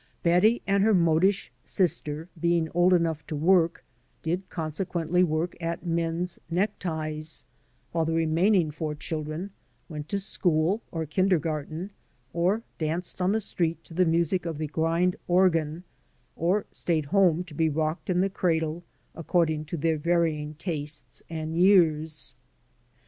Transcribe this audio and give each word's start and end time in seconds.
Betty 0.23 0.63
and 0.65 0.81
her 0.83 0.95
modish 0.95 1.51
sister, 1.63 2.27
being 2.39 2.69
old 2.73 2.91
enough 2.91 3.23
to 3.27 3.35
work, 3.35 3.85
did 4.23 4.49
consequently 4.49 5.23
work 5.23 5.55
at 5.61 5.85
men's 5.85 6.39
neckties, 6.49 7.45
while 7.91 8.05
the 8.05 8.13
remainmg 8.13 8.73
four 8.73 8.95
children 8.95 9.51
went 9.87 10.09
to 10.09 10.17
school 10.17 10.81
or 10.91 11.05
kindergarten, 11.05 11.91
or 12.33 12.63
danced 12.79 13.21
on 13.21 13.31
the 13.31 13.39
street 13.39 13.83
to 13.83 13.93
the 13.93 14.03
music 14.05 14.47
of 14.47 14.57
the 14.57 14.65
grind 14.65 15.17
organ, 15.27 15.83
or 16.35 16.65
stayed 16.71 17.05
at 17.05 17.11
home 17.11 17.43
to 17.43 17.53
be 17.53 17.69
rocked 17.69 18.09
in 18.09 18.21
the 18.21 18.27
cradle, 18.31 18.83
according 19.13 19.65
to 19.65 19.77
their 19.77 19.99
varying 19.99 20.55
tastes 20.55 21.21
and 21.29 21.55
years. 21.55 22.33